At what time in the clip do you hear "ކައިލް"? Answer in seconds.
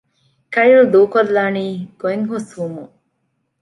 0.53-0.89